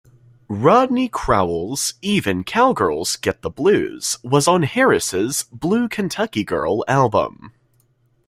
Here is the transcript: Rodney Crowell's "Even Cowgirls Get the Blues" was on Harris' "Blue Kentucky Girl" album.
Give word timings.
Rodney 0.49 1.07
Crowell's 1.07 1.93
"Even 2.01 2.43
Cowgirls 2.43 3.17
Get 3.17 3.43
the 3.43 3.51
Blues" 3.51 4.17
was 4.23 4.47
on 4.47 4.63
Harris' 4.63 5.43
"Blue 5.43 5.87
Kentucky 5.87 6.43
Girl" 6.43 6.83
album. 6.87 7.53